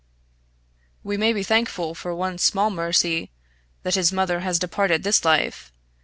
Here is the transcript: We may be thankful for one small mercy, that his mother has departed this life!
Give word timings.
We 1.03 1.15
may 1.15 1.31
be 1.31 1.43
thankful 1.43 1.93
for 1.93 2.15
one 2.15 2.39
small 2.39 2.71
mercy, 2.71 3.29
that 3.83 3.93
his 3.93 4.11
mother 4.11 4.39
has 4.39 4.57
departed 4.57 5.03
this 5.03 5.23
life! 5.23 5.71